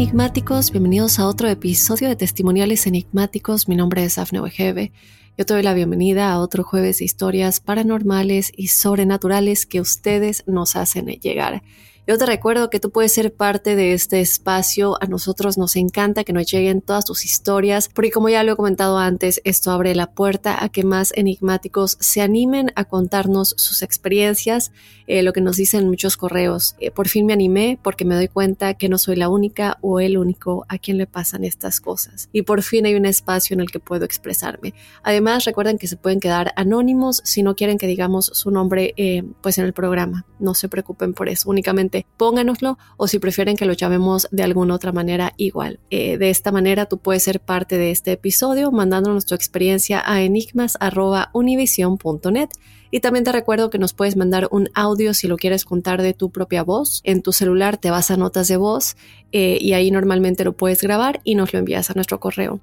[0.00, 3.66] Enigmáticos, bienvenidos a otro episodio de Testimoniales Enigmáticos.
[3.66, 4.92] Mi nombre es Afne Wegebe.
[5.36, 10.44] Yo te doy la bienvenida a otro jueves de historias paranormales y sobrenaturales que ustedes
[10.46, 11.64] nos hacen llegar.
[12.08, 14.96] Yo te recuerdo que tú puedes ser parte de este espacio.
[15.02, 18.56] A nosotros nos encanta que nos lleguen todas tus historias, porque como ya lo he
[18.56, 23.82] comentado antes, esto abre la puerta a que más enigmáticos se animen a contarnos sus
[23.82, 24.72] experiencias,
[25.06, 26.76] eh, lo que nos dicen muchos correos.
[26.80, 30.00] Eh, por fin me animé porque me doy cuenta que no soy la única o
[30.00, 32.30] el único a quien le pasan estas cosas.
[32.32, 34.72] Y por fin hay un espacio en el que puedo expresarme.
[35.02, 39.24] Además, recuerden que se pueden quedar anónimos si no quieren que digamos su nombre eh,
[39.42, 40.24] pues en el programa.
[40.38, 44.74] No se preocupen por eso, únicamente pónganoslo o si prefieren que lo llamemos de alguna
[44.74, 45.80] otra manera igual.
[45.90, 50.22] Eh, de esta manera tú puedes ser parte de este episodio mandándonos tu experiencia a
[50.22, 52.48] enigmas.univision.net
[52.90, 56.14] y también te recuerdo que nos puedes mandar un audio si lo quieres contar de
[56.14, 57.00] tu propia voz.
[57.04, 58.96] En tu celular te vas a notas de voz
[59.32, 62.60] eh, y ahí normalmente lo puedes grabar y nos lo envías a nuestro correo.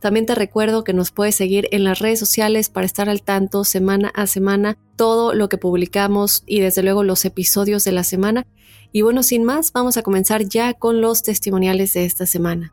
[0.00, 3.64] También te recuerdo que nos puedes seguir en las redes sociales para estar al tanto
[3.64, 8.46] semana a semana todo lo que publicamos y desde luego los episodios de la semana.
[8.92, 12.72] Y bueno, sin más, vamos a comenzar ya con los testimoniales de esta semana.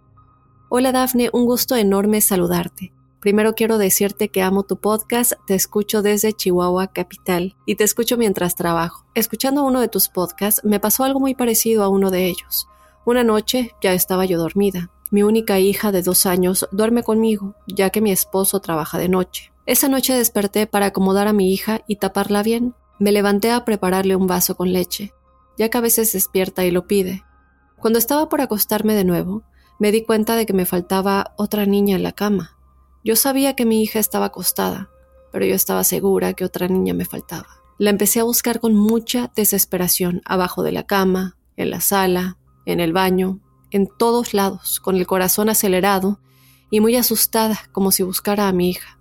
[0.69, 2.93] Hola Dafne, un gusto enorme saludarte.
[3.19, 8.17] Primero quiero decirte que amo tu podcast, te escucho desde Chihuahua Capital y te escucho
[8.17, 9.05] mientras trabajo.
[9.15, 12.67] Escuchando uno de tus podcasts me pasó algo muy parecido a uno de ellos.
[13.03, 14.91] Una noche ya estaba yo dormida.
[15.09, 19.51] Mi única hija de dos años duerme conmigo, ya que mi esposo trabaja de noche.
[19.65, 22.75] Esa noche desperté para acomodar a mi hija y taparla bien.
[22.99, 25.14] Me levanté a prepararle un vaso con leche,
[25.57, 27.23] ya que a veces despierta y lo pide.
[27.77, 29.43] Cuando estaba por acostarme de nuevo,
[29.79, 32.57] me di cuenta de que me faltaba otra niña en la cama.
[33.03, 34.89] Yo sabía que mi hija estaba acostada,
[35.31, 37.47] pero yo estaba segura que otra niña me faltaba.
[37.77, 42.79] La empecé a buscar con mucha desesperación abajo de la cama, en la sala, en
[42.79, 46.19] el baño, en todos lados, con el corazón acelerado
[46.69, 48.97] y muy asustada como si buscara a mi hija.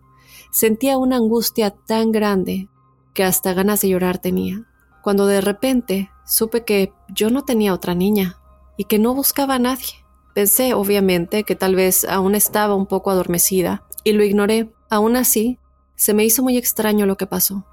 [0.50, 2.68] Sentía una angustia tan grande
[3.14, 4.66] que hasta ganas de llorar tenía,
[5.02, 8.38] cuando de repente supe que yo no tenía otra niña
[8.76, 10.04] y que no buscaba a nadie.
[10.34, 14.72] Pensé, obviamente, que tal vez aún estaba un poco adormecida y lo ignoré.
[14.90, 15.58] Aún así,
[15.96, 17.64] se me hizo muy extraño lo que pasó.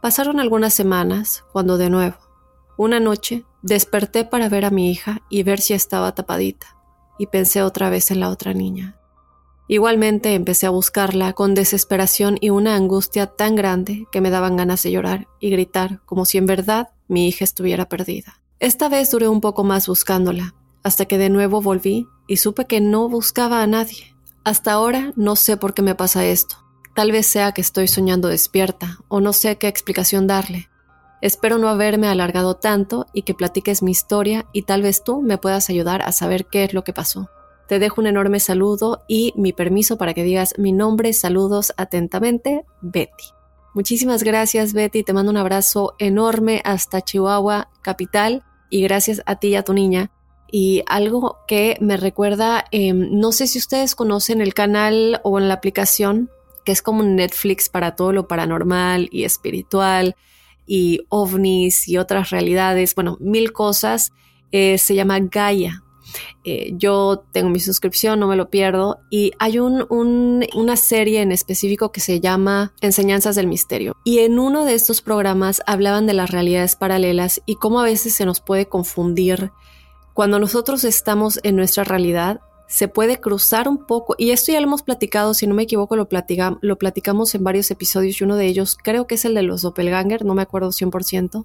[0.00, 2.16] Pasaron algunas semanas cuando de nuevo,
[2.76, 6.76] una noche, Desperté para ver a mi hija y ver si estaba tapadita,
[7.18, 8.98] y pensé otra vez en la otra niña.
[9.68, 14.82] Igualmente empecé a buscarla con desesperación y una angustia tan grande que me daban ganas
[14.82, 18.40] de llorar y gritar como si en verdad mi hija estuviera perdida.
[18.60, 22.80] Esta vez duré un poco más buscándola, hasta que de nuevo volví y supe que
[22.80, 24.14] no buscaba a nadie.
[24.44, 26.56] Hasta ahora no sé por qué me pasa esto.
[26.94, 30.68] Tal vez sea que estoy soñando despierta o no sé qué explicación darle,
[31.24, 35.38] Espero no haberme alargado tanto y que platiques mi historia y tal vez tú me
[35.38, 37.30] puedas ayudar a saber qué es lo que pasó.
[37.66, 41.14] Te dejo un enorme saludo y mi permiso para que digas mi nombre.
[41.14, 43.24] Saludos atentamente, Betty.
[43.74, 45.02] Muchísimas gracias, Betty.
[45.02, 49.72] Te mando un abrazo enorme hasta Chihuahua, capital, y gracias a ti y a tu
[49.72, 50.10] niña.
[50.50, 55.48] Y algo que me recuerda, em, no sé si ustedes conocen el canal o en
[55.48, 56.30] la aplicación,
[56.64, 60.16] que es como Netflix para todo lo paranormal y espiritual
[60.66, 64.12] y ovnis y otras realidades, bueno, mil cosas,
[64.50, 65.83] eh, se llama Gaia.
[66.44, 69.86] Eh, yo tengo mi suscripción, no me lo pierdo, y hay un,
[70.54, 73.96] una serie en específico que se llama Enseñanzas del Misterio.
[74.04, 78.14] Y en uno de estos programas hablaban de las realidades paralelas y cómo a veces
[78.14, 79.50] se nos puede confundir
[80.14, 84.66] cuando nosotros estamos en nuestra realidad se puede cruzar un poco, y esto ya lo
[84.66, 86.08] hemos platicado, si no me equivoco, lo,
[86.60, 89.62] lo platicamos en varios episodios y uno de ellos creo que es el de los
[89.62, 91.44] doppelganger, no me acuerdo 100%,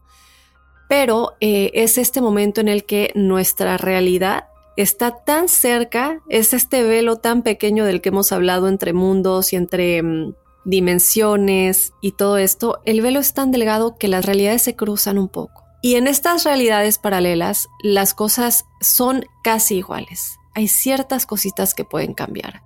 [0.90, 4.46] pero eh, es este momento en el que nuestra realidad
[4.76, 9.56] está tan cerca, es este velo tan pequeño del que hemos hablado entre mundos y
[9.56, 10.34] entre mm,
[10.66, 15.30] dimensiones y todo esto, el velo es tan delgado que las realidades se cruzan un
[15.30, 15.64] poco.
[15.82, 20.38] Y en estas realidades paralelas, las cosas son casi iguales.
[20.56, 22.64] Hay ciertas cositas que pueden cambiar.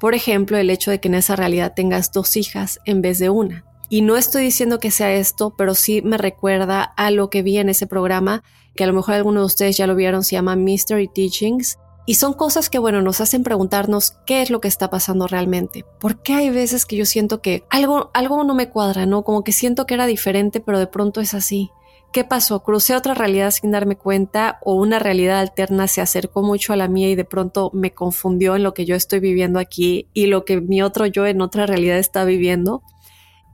[0.00, 3.30] Por ejemplo, el hecho de que en esa realidad tengas dos hijas en vez de
[3.30, 3.64] una.
[3.94, 7.58] Y no estoy diciendo que sea esto, pero sí me recuerda a lo que vi
[7.58, 8.42] en ese programa,
[8.74, 11.78] que a lo mejor algunos de ustedes ya lo vieron, se llama Mystery Teachings.
[12.04, 15.84] Y son cosas que, bueno, nos hacen preguntarnos qué es lo que está pasando realmente.
[16.00, 19.22] ¿Por qué hay veces que yo siento que algo, algo no me cuadra, ¿no?
[19.22, 21.70] Como que siento que era diferente, pero de pronto es así.
[22.12, 22.64] ¿Qué pasó?
[22.64, 26.88] ¿Crucé otra realidad sin darme cuenta o una realidad alterna se acercó mucho a la
[26.88, 30.44] mía y de pronto me confundió en lo que yo estoy viviendo aquí y lo
[30.44, 32.82] que mi otro yo en otra realidad está viviendo?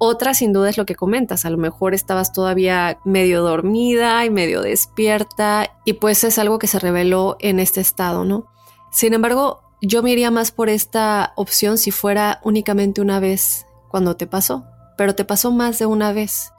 [0.02, 4.31] Otra sin duda es lo que comentas, a lo mejor estabas todavía medio dormida y
[4.31, 8.47] medio despierta y pues es algo que se reveló en este estado, ¿no?
[8.91, 14.17] Sin embargo, yo me iría más por esta opción si fuera únicamente una vez cuando
[14.17, 14.64] te pasó,
[14.97, 16.55] pero te pasó más de una vez.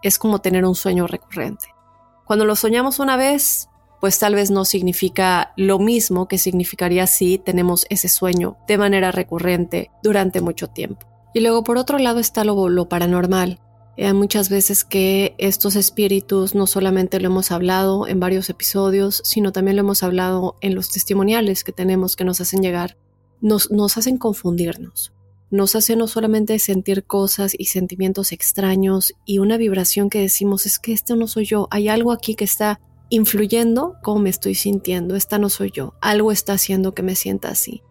[0.00, 1.66] Es como tener un sueño recurrente.
[2.24, 3.68] Cuando lo soñamos una vez,
[4.00, 9.12] pues tal vez no significa lo mismo que significaría si tenemos ese sueño de manera
[9.12, 11.17] recurrente durante mucho tiempo.
[11.34, 13.60] Y luego por otro lado está lo, paranormal.
[13.96, 19.20] Hay eh, muchas veces que estos espíritus no solamente lo hemos hablado en varios episodios,
[19.24, 22.96] sino también lo hemos hablado en los testimoniales que tenemos que nos hacen llegar.
[23.40, 25.12] Nos, nos hacen confundirnos.
[25.50, 30.78] Nos hacen no solamente sentir cosas y sentimientos extraños y una vibración que decimos es
[30.78, 35.16] que esto no soy yo, hay algo aquí que está influyendo cómo me estoy sintiendo,
[35.16, 37.82] esta no soy yo, algo está haciendo que me sienta así.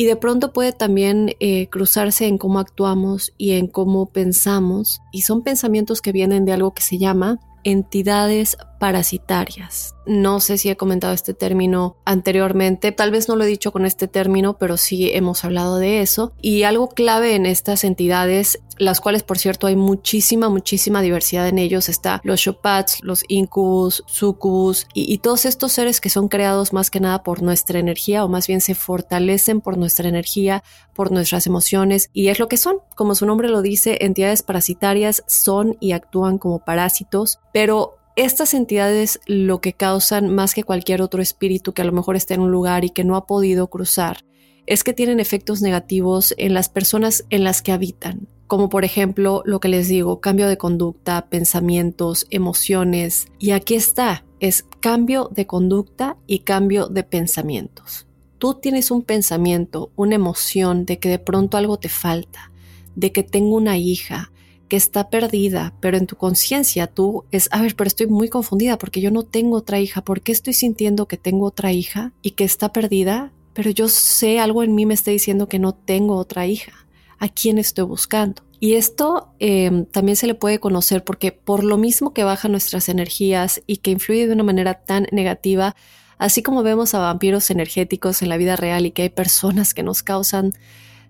[0.00, 5.02] Y de pronto puede también eh, cruzarse en cómo actuamos y en cómo pensamos.
[5.12, 9.94] Y son pensamientos que vienen de algo que se llama entidades parasitarias.
[10.06, 13.84] No sé si he comentado este término anteriormente, tal vez no lo he dicho con
[13.84, 16.32] este término, pero sí hemos hablado de eso.
[16.40, 21.58] Y algo clave en estas entidades, las cuales por cierto hay muchísima, muchísima diversidad en
[21.58, 26.72] ellos, está los Shopats, los Incubus, Sucubus y, y todos estos seres que son creados
[26.72, 31.12] más que nada por nuestra energía o más bien se fortalecen por nuestra energía, por
[31.12, 35.76] nuestras emociones y es lo que son, como su nombre lo dice, entidades parasitarias son
[35.78, 41.72] y actúan como parásitos, pero estas entidades lo que causan más que cualquier otro espíritu
[41.72, 44.24] que a lo mejor está en un lugar y que no ha podido cruzar,
[44.66, 49.42] es que tienen efectos negativos en las personas en las que habitan, como por ejemplo
[49.46, 53.28] lo que les digo, cambio de conducta, pensamientos, emociones.
[53.38, 58.08] Y aquí está, es cambio de conducta y cambio de pensamientos.
[58.38, 62.50] Tú tienes un pensamiento, una emoción de que de pronto algo te falta,
[62.96, 64.32] de que tengo una hija,
[64.66, 68.78] que está perdida, pero en tu conciencia tú es, a ver, pero estoy muy confundida
[68.78, 72.32] porque yo no tengo otra hija, ¿por qué estoy sintiendo que tengo otra hija y
[72.32, 73.32] que está perdida?
[73.54, 76.72] Pero yo sé, algo en mí me está diciendo que no tengo otra hija.
[77.20, 78.42] ¿A quién estoy buscando?
[78.60, 82.88] Y esto em, también se le puede conocer porque por lo mismo que baja nuestras
[82.88, 85.76] energías y que influye de una manera tan negativa,
[86.18, 89.82] así como vemos a vampiros energéticos en la vida real y que hay personas que
[89.82, 90.54] nos causan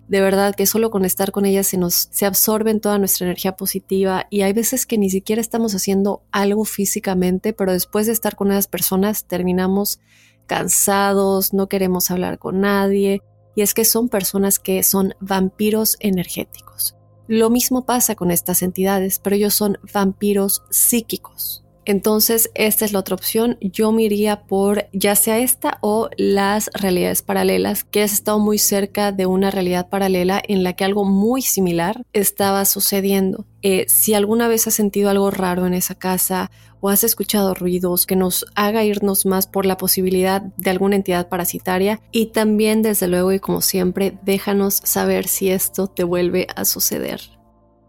[0.09, 3.55] de verdad que solo con estar con ellas se nos se absorben toda nuestra energía
[3.55, 8.35] positiva y hay veces que ni siquiera estamos haciendo algo físicamente, pero después de estar
[8.35, 10.01] con esas personas terminamos
[10.47, 13.21] cansados, no queremos hablar con nadie
[13.55, 16.95] y es que son personas que son vampiros energéticos.
[17.27, 21.63] Lo mismo pasa con estas entidades, pero ellos son vampiros psíquicos.
[21.85, 23.57] Entonces, esta es la otra opción.
[23.59, 28.59] Yo me iría por ya sea esta o las realidades paralelas, que has estado muy
[28.59, 33.45] cerca de una realidad paralela en la que algo muy similar estaba sucediendo.
[33.63, 38.05] Eh, si alguna vez has sentido algo raro en esa casa o has escuchado ruidos
[38.05, 43.07] que nos haga irnos más por la posibilidad de alguna entidad parasitaria y también desde
[43.07, 47.21] luego y como siempre déjanos saber si esto te vuelve a suceder.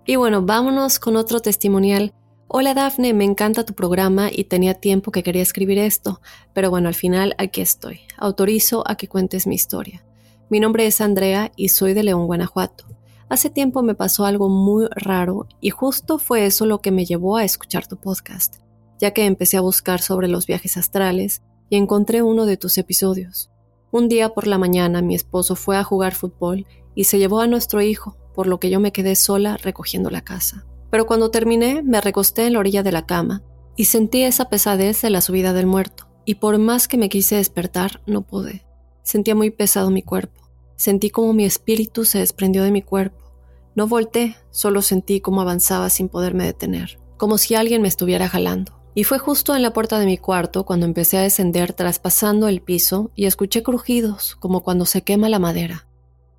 [0.07, 2.15] Y bueno, vámonos con otro testimonial
[2.55, 6.21] Hola Dafne, me encanta tu programa y tenía tiempo que quería escribir esto,
[6.53, 8.01] pero bueno, al final aquí estoy.
[8.19, 10.05] Autorizo a que cuentes mi historia.
[10.51, 12.85] Mi nombre es Andrea y soy de León, Guanajuato.
[13.31, 17.39] Hace tiempo me pasó algo muy raro y justo fue eso lo que me llevó
[17.39, 18.57] a escuchar tu podcast,
[19.01, 23.51] ya que empecé a buscar sobre los viajes astrales y encontré uno de tus episodios.
[23.91, 27.47] Un día por la mañana mi esposo fue a jugar fútbol y se llevó a
[27.47, 31.83] nuestro hijo, por lo que yo me quedé sola recogiendo la casa pero cuando terminé
[31.83, 33.43] me recosté en la orilla de la cama
[33.77, 37.37] y sentí esa pesadez de la subida del muerto, y por más que me quise
[37.37, 38.67] despertar, no pude.
[39.03, 40.51] Sentía muy pesado mi cuerpo.
[40.77, 43.33] Sentí como mi espíritu se desprendió de mi cuerpo.
[43.75, 48.82] No volté, solo sentí cómo avanzaba sin poderme detener, como si alguien me estuviera jalando.
[48.95, 52.61] Y fue justo en la puerta de mi cuarto cuando empecé a descender traspasando el
[52.61, 55.87] piso y escuché crujidos como cuando se quema la madera.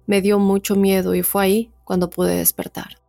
[0.05, 2.99] Me dio mucho miedo y fue ahí cuando pude despertar.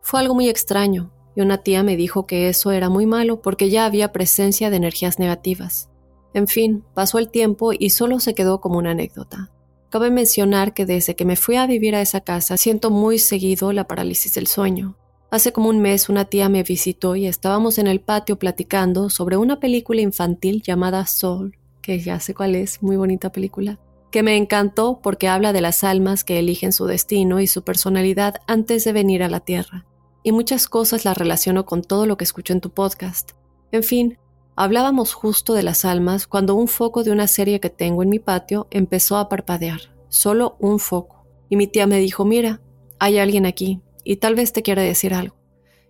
[0.00, 3.68] Fue algo muy extraño y una tía me dijo que eso era muy malo porque
[3.68, 5.88] ya había presencia de energías negativas.
[6.32, 9.50] En fin, pasó el tiempo y solo se quedó como una anécdota.
[9.90, 13.72] Cabe mencionar que desde que me fui a vivir a esa casa siento muy seguido
[13.72, 14.96] la parálisis del sueño.
[15.34, 19.36] Hace como un mes una tía me visitó y estábamos en el patio platicando sobre
[19.36, 23.80] una película infantil llamada Soul, que ya sé cuál es, muy bonita película,
[24.12, 28.36] que me encantó porque habla de las almas que eligen su destino y su personalidad
[28.46, 29.84] antes de venir a la Tierra.
[30.22, 33.32] Y muchas cosas las relaciono con todo lo que escucho en tu podcast.
[33.72, 34.18] En fin,
[34.54, 38.20] hablábamos justo de las almas cuando un foco de una serie que tengo en mi
[38.20, 41.26] patio empezó a parpadear, solo un foco.
[41.48, 42.60] Y mi tía me dijo, mira,
[43.00, 45.36] hay alguien aquí, y tal vez te quiera decir algo.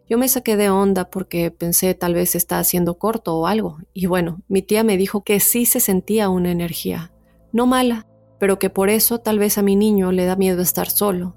[0.08, 4.06] Yo me saqué de onda porque pensé tal vez está haciendo corto o algo, y
[4.06, 7.12] bueno, mi tía me dijo que sí se sentía una energía,
[7.52, 8.06] no mala,
[8.38, 11.36] pero que por eso tal vez a mi niño le da miedo estar solo.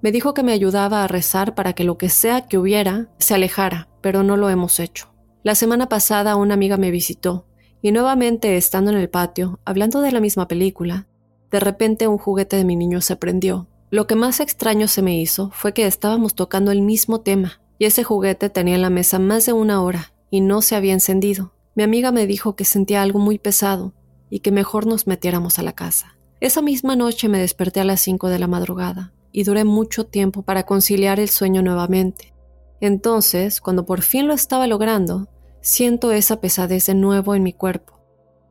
[0.00, 3.34] Me dijo que me ayudaba a rezar para que lo que sea que hubiera se
[3.34, 5.12] alejara, pero no lo hemos hecho.
[5.42, 7.46] La semana pasada una amiga me visitó,
[7.82, 11.06] y nuevamente estando en el patio, hablando de la misma película,
[11.50, 15.18] de repente un juguete de mi niño se prendió lo que más extraño se me
[15.18, 19.18] hizo fue que estábamos tocando el mismo tema, y ese juguete tenía en la mesa
[19.18, 21.54] más de una hora y no se había encendido.
[21.74, 23.94] Mi amiga me dijo que sentía algo muy pesado
[24.28, 26.18] y que mejor nos metiéramos a la casa.
[26.40, 30.42] Esa misma noche me desperté a las 5 de la madrugada y duré mucho tiempo
[30.42, 32.34] para conciliar el sueño nuevamente.
[32.82, 35.30] Entonces, cuando por fin lo estaba logrando,
[35.62, 37.98] siento esa pesadez de nuevo en mi cuerpo.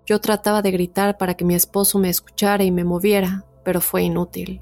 [0.07, 4.01] Yo trataba de gritar para que mi esposo me escuchara y me moviera, pero fue
[4.01, 4.59] inútil.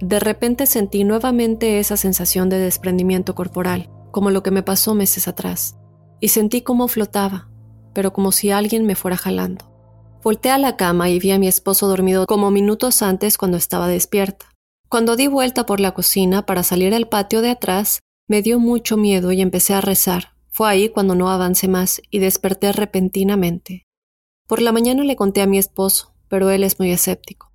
[0.00, 5.28] De repente sentí nuevamente esa sensación de desprendimiento corporal, como lo que me pasó meses
[5.28, 5.76] atrás,
[6.20, 7.50] y sentí cómo flotaba,
[7.92, 9.70] pero como si alguien me fuera jalando.
[10.22, 13.88] Volté a la cama y vi a mi esposo dormido como minutos antes cuando estaba
[13.88, 14.46] despierta.
[14.88, 18.96] Cuando di vuelta por la cocina para salir al patio de atrás, me dio mucho
[18.96, 20.34] miedo y empecé a rezar.
[20.48, 23.86] Fue ahí cuando no avancé más y desperté repentinamente.
[24.46, 27.49] Por la mañana le conté a mi esposo, pero él es muy escéptico.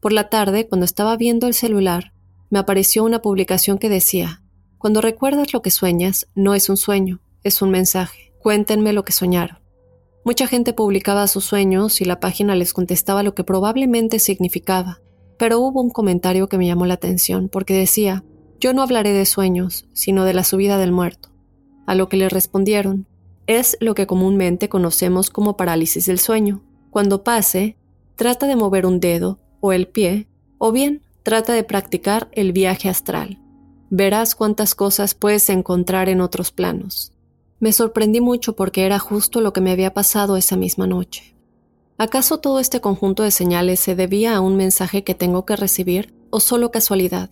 [0.00, 2.12] Por la tarde, cuando estaba viendo el celular,
[2.50, 4.42] me apareció una publicación que decía,
[4.78, 8.32] Cuando recuerdas lo que sueñas, no es un sueño, es un mensaje.
[8.40, 9.58] Cuéntenme lo que soñaron.
[10.24, 15.00] Mucha gente publicaba sus sueños y la página les contestaba lo que probablemente significaba,
[15.36, 18.24] pero hubo un comentario que me llamó la atención porque decía,
[18.60, 21.30] yo no hablaré de sueños, sino de la subida del muerto.
[21.86, 23.06] A lo que le respondieron,
[23.46, 26.62] es lo que comúnmente conocemos como parálisis del sueño.
[26.90, 27.76] Cuando pase,
[28.14, 32.88] trata de mover un dedo o el pie, o bien trata de practicar el viaje
[32.88, 33.38] astral.
[33.90, 37.12] Verás cuántas cosas puedes encontrar en otros planos.
[37.60, 41.34] Me sorprendí mucho porque era justo lo que me había pasado esa misma noche.
[41.96, 46.14] ¿Acaso todo este conjunto de señales se debía a un mensaje que tengo que recibir
[46.30, 47.30] o solo casualidad?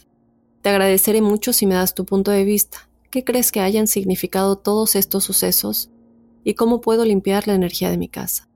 [0.63, 2.89] Te agradeceré mucho si me das tu punto de vista.
[3.11, 5.91] ¿Qué crees que hayan significado todos estos sucesos?
[6.43, 8.49] ¿Y cómo puedo limpiar la energía de mi casa?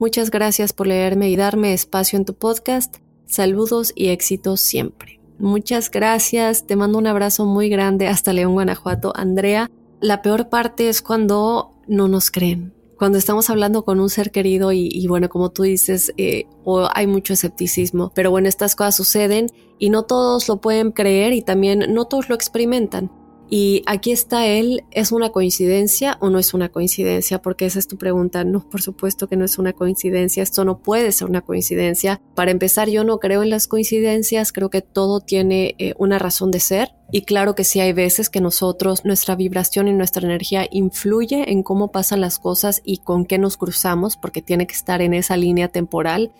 [0.00, 2.96] Muchas gracias por leerme y darme espacio en tu podcast.
[3.26, 5.20] Saludos y éxitos siempre.
[5.38, 9.12] Muchas gracias, te mando un abrazo muy grande hasta León, Guanajuato.
[9.14, 14.30] Andrea, la peor parte es cuando no nos creen, cuando estamos hablando con un ser
[14.30, 16.46] querido y, bueno, como tú dices, eh,
[16.94, 21.42] hay mucho escepticismo, pero bueno, estas cosas suceden y no todos lo pueden creer y
[21.42, 23.10] también no todos lo experimentan.
[23.52, 27.42] Y aquí está él, ¿es una coincidencia o no es una coincidencia?
[27.42, 28.44] Porque esa es tu pregunta.
[28.44, 32.20] No, por supuesto que no es una coincidencia, esto no puede ser una coincidencia.
[32.36, 36.52] Para empezar, yo no creo en las coincidencias, creo que todo tiene eh, una razón
[36.52, 36.92] de ser.
[37.10, 41.64] Y claro que sí hay veces que nosotros, nuestra vibración y nuestra energía influye en
[41.64, 45.36] cómo pasan las cosas y con qué nos cruzamos, porque tiene que estar en esa
[45.36, 46.30] línea temporal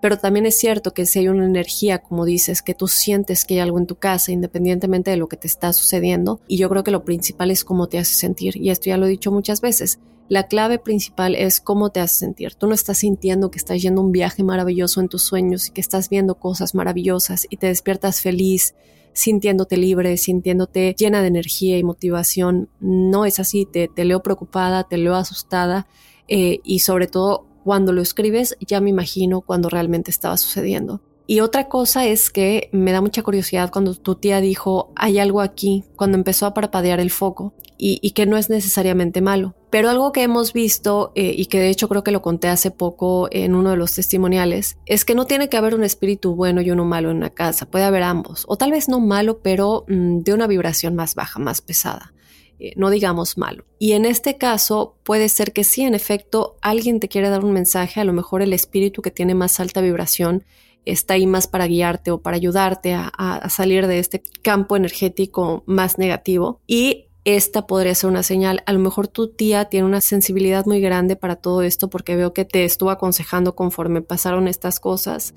[0.00, 3.54] pero también es cierto que si hay una energía, como dices, que tú sientes que
[3.54, 6.84] hay algo en tu casa, independientemente de lo que te está sucediendo, y yo creo
[6.84, 9.60] que lo principal es cómo te hace sentir, y esto ya lo he dicho muchas
[9.60, 12.54] veces, la clave principal es cómo te hace sentir.
[12.54, 15.80] Tú no estás sintiendo que estás yendo un viaje maravilloso en tus sueños y que
[15.80, 18.74] estás viendo cosas maravillosas y te despiertas feliz,
[19.14, 22.68] sintiéndote libre, sintiéndote llena de energía y motivación.
[22.78, 25.86] No es así, te, te leo preocupada, te leo asustada
[26.28, 31.02] eh, y sobre todo cuando lo escribes ya me imagino cuando realmente estaba sucediendo.
[31.26, 35.42] Y otra cosa es que me da mucha curiosidad cuando tu tía dijo hay algo
[35.42, 39.54] aquí, cuando empezó a parpadear el foco, y, que no es necesariamente malo.
[39.68, 42.70] Pero algo que hemos visto, eh, y que de hecho creo que lo conté hace
[42.70, 46.62] poco en uno de los testimoniales, es que no tiene que haber un espíritu bueno
[46.62, 49.84] y uno malo en una casa, puede haber ambos, o tal vez no malo, pero
[49.88, 52.14] mm, de una vibración más baja, más pesada.
[52.58, 53.64] Eh, no digamos malo.
[53.78, 57.52] Y en este caso puede ser que sí, en efecto, alguien te quiere dar un
[57.52, 60.44] mensaje, a lo mejor el espíritu que tiene más alta vibración
[60.84, 65.98] está ahí más para guiarte o para ayudarte a, salir de este campo energético más
[65.98, 66.60] negativo.
[66.66, 68.62] Y esta podría ser una señal.
[68.66, 72.32] A lo mejor tu tía tiene una sensibilidad muy grande para todo esto porque veo
[72.32, 75.34] que te estuvo aconsejando conforme pasaron estas cosas.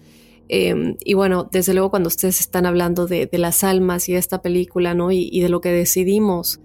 [0.48, 4.94] Em, y bueno, desde luego cuando ustedes están hablando de, las almas y esta película,
[4.94, 5.12] ¿no?
[5.12, 6.60] Y, de lo que decidimos,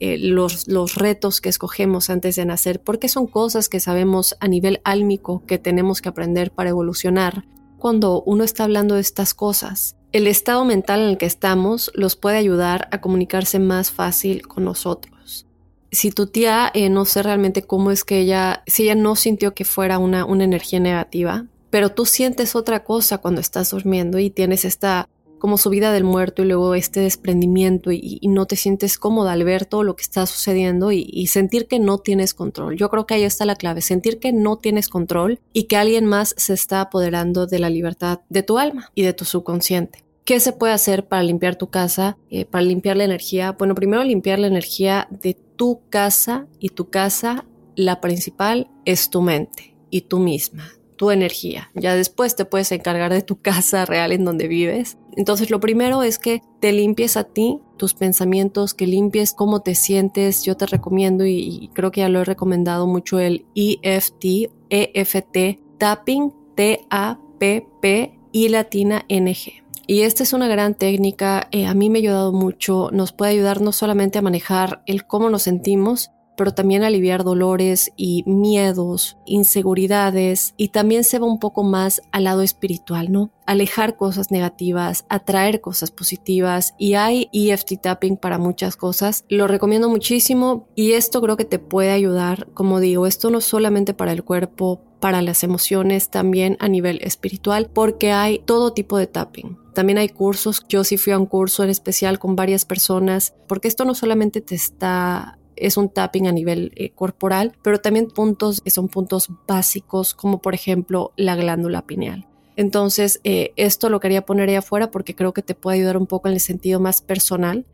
[0.00, 4.48] eh, los, los retos que escogemos antes de nacer, porque son cosas que sabemos a
[4.48, 7.44] nivel álmico que tenemos que aprender para evolucionar.
[7.78, 12.16] Cuando uno está hablando de estas cosas, el estado mental en el que estamos los
[12.16, 15.46] puede ayudar a comunicarse más fácil con nosotros.
[15.90, 19.54] Si tu tía, eh, no sé realmente cómo es que ella, si ella no sintió
[19.54, 24.30] que fuera una, una energía negativa, pero tú sientes otra cosa cuando estás durmiendo y
[24.30, 25.08] tienes esta
[25.38, 29.64] como subida del muerto y luego este desprendimiento y, no te sientes cómoda al ver
[29.64, 32.76] todo lo que está sucediendo y, sentir que no tienes control.
[32.76, 36.06] Yo creo que ahí está la clave, sentir que no tienes control y que alguien
[36.06, 40.04] más se está apoderando de la libertad de tu alma y de tu subconsciente.
[40.24, 43.52] ¿Qué se puede hacer para limpiar tu casa, eh, para limpiar la energía?
[43.52, 49.22] Bueno, primero limpiar la energía de tu casa y tu casa, la principal es tu
[49.22, 51.70] mente y tú misma tu energía.
[51.74, 54.98] Ya después te puedes encargar de tu casa real en donde vives.
[55.16, 59.74] Entonces lo primero es que te limpies a ti, tus pensamientos, que limpies cómo te
[59.74, 60.44] sientes.
[60.44, 66.34] Yo te recomiendo y, creo que ya lo he recomendado mucho el EFT, EFT, tapping,
[66.54, 69.62] T-A-P-P y latina N-G.
[69.86, 73.32] Y esta es una gran técnica, eh, a mí me ha ayudado mucho, nos puede
[73.32, 79.18] ayudar no solamente a manejar el cómo nos sentimos, pero también aliviar dolores y miedos,
[79.26, 83.32] inseguridades y también se va un poco más al lado espiritual, ¿no?
[83.44, 89.24] Alejar cosas negativas, atraer cosas positivas y hay EFT tapping para muchas cosas.
[89.28, 93.92] Lo recomiendo muchísimo y esto creo que te puede ayudar, como digo, esto no solamente
[93.92, 99.06] para el cuerpo, para las emociones, también a nivel espiritual, porque hay todo tipo de
[99.06, 99.58] tapping.
[99.74, 103.68] También hay cursos, yo sí fui a un curso en especial con varias personas, porque
[103.68, 108.60] esto no solamente te está es un tapping a nivel eh, corporal, pero también puntos
[108.60, 112.26] que son puntos básicos, como por ejemplo la glándula pineal.
[112.56, 116.06] Entonces, eh, esto lo quería poner ahí afuera porque creo que te puede ayudar un
[116.06, 117.66] poco en el sentido más personal.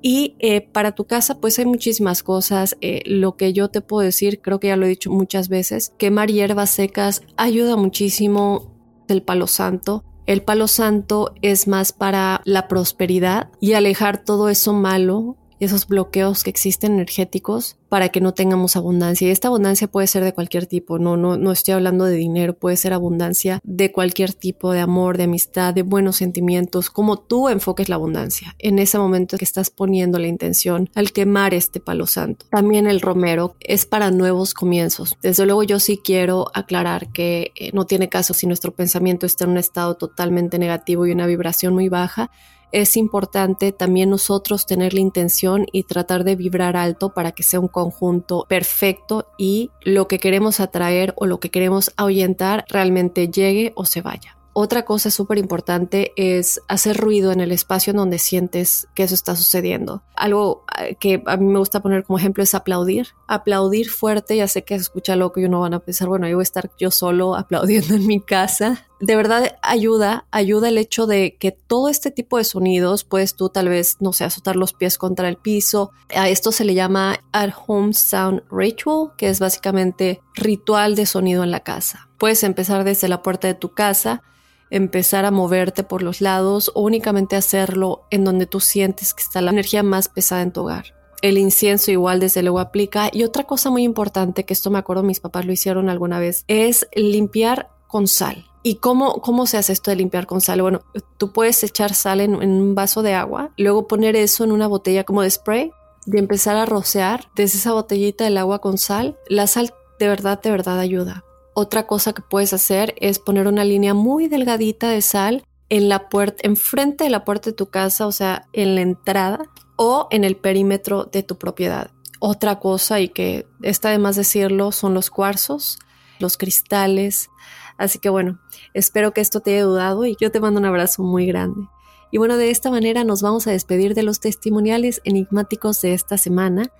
[0.00, 2.76] Y eh, para tu casa, pues hay muchísimas cosas.
[3.04, 6.30] lo que yo te puedo decir, creo que ya lo he dicho muchas veces, quemar
[6.30, 10.04] hierbas secas ayuda muchísimo el palo santo.
[10.26, 16.44] El palo santo es más para la prosperidad y alejar todo eso malo esos bloqueos
[16.44, 19.26] que existen energéticos para que no tengamos abundancia.
[19.26, 22.54] Y esta abundancia puede ser de cualquier tipo, no, no, no estoy hablando de dinero,
[22.54, 27.48] puede ser abundancia de cualquier tipo de amor, de amistad, de buenos sentimientos, como tú
[27.48, 32.06] enfoques la abundancia en ese momento que estás poniendo la intención al quemar este palo
[32.06, 32.46] santo.
[32.50, 35.16] También el romero es para nuevos comienzos.
[35.22, 39.44] Desde luego yo sí quiero aclarar que eh, no tiene caso si nuestro pensamiento está
[39.44, 42.30] en un estado totalmente negativo y una vibración muy baja
[42.72, 47.60] es importante también nosotros tener la intención y tratar de vibrar alto para que sea
[47.60, 53.72] un conjunto perfecto y lo que queremos atraer o lo que queremos ahuyentar realmente llegue
[53.76, 54.38] o se vaya.
[54.60, 59.14] Otra cosa súper importante es hacer ruido en el espacio en donde sientes que eso
[59.14, 60.02] está sucediendo.
[60.16, 63.06] Algo eh, que a mí me gusta poner como ejemplo es aplaudir.
[63.28, 66.34] Aplaudir fuerte, ya sé que se escucha loco y uno van a pensar, bueno, yo
[66.34, 68.87] voy a estar yo solo aplaudiendo en mi casa.
[69.00, 73.48] De verdad ayuda, ayuda el hecho de que todo este tipo de sonidos, puedes tú
[73.48, 75.92] tal vez, no sé, azotar los pies contra el piso.
[76.14, 81.44] A esto se le llama At Home Sound Ritual, que es básicamente ritual de sonido
[81.44, 82.08] en la casa.
[82.18, 84.22] Puedes empezar desde la puerta de tu casa
[84.70, 89.40] empezar a moverte por los lados o únicamente hacerlo en donde tú sientes que está
[89.40, 90.94] la energía más pesada en tu hogar.
[91.22, 93.10] El incienso igual desde luego aplica.
[93.12, 96.44] Y otra cosa muy importante, que esto me acuerdo mis papás lo hicieron alguna vez,
[96.46, 98.47] es limpiar con sal.
[98.62, 100.62] ¿Y cómo, cómo se hace esto de limpiar con sal?
[100.62, 100.82] Bueno,
[101.16, 105.04] tú puedes echar sal en, un vaso de agua, luego poner eso en una botella
[105.04, 105.72] como de spray
[106.06, 109.16] y empezar a rociar desde esa botellita del agua con sal.
[109.28, 111.24] La sal de verdad, de verdad ayuda.
[111.54, 116.08] Otra cosa que puedes hacer es poner una línea muy delgadita de sal en la
[116.08, 119.40] puerta, enfrente de la puerta de tu casa, o sea, en la entrada
[119.76, 121.90] o en el perímetro de tu propiedad.
[122.20, 125.78] Otra cosa, y que está de más decirlo, son los cuarzos,
[126.18, 127.30] los cristales.
[127.78, 128.38] Así que bueno,
[128.74, 131.66] espero que esto te haya ayudado y yo te mando un abrazo muy grande.
[132.10, 136.18] Y bueno, de esta manera nos vamos a despedir de los testimoniales enigmáticos de esta
[136.18, 136.70] semana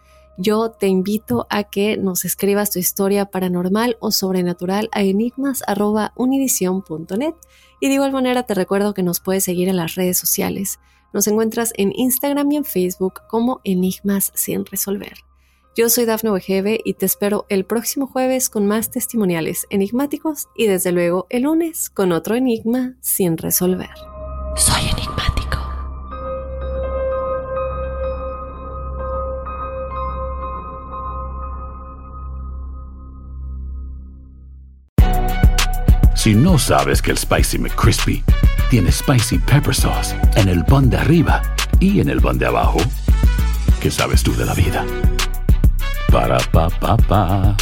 [0.41, 7.35] yo te invito a que nos escribas tu historia paranormal o sobrenatural a enigmas.univision.net.
[7.81, 10.79] Y de igual manera te recuerdo que nos puedes seguir en las redes sociales.
[11.13, 15.28] Nos encuentras en Instagram y en Facebook como Enigmas sin resolver.
[15.79, 20.67] Yo soy Dafne Wegebe y te espero el próximo jueves con más testimoniales enigmáticos y
[20.67, 23.91] desde luego el lunes con otro enigma sin resolver.
[24.57, 25.57] Soy enigmático.
[36.17, 38.25] Si no sabes que el Spicy McCrispy
[38.69, 41.41] tiene Spicy Pepper Sauce en el pan de arriba
[41.79, 42.81] y en el pan de abajo,
[43.81, 44.85] ¿qué sabes tú de la vida?
[46.13, 47.55] Ba-da-ba-ba-ba.